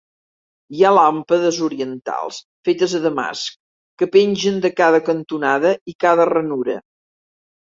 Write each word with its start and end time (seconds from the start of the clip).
Hi 0.77 0.79
ha 0.87 0.91
làmpades 0.97 1.59
orientals 1.67 2.39
fetes 2.69 2.95
a 2.99 3.03
Damasc 3.05 3.59
que 4.03 4.09
pengen 4.17 4.59
de 4.67 4.73
cada 4.81 5.03
cantonada 5.11 5.75
i 5.93 5.97
cada 6.07 6.27
ranura. 6.35 6.81